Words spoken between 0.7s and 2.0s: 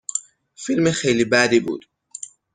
خیلی بدی بود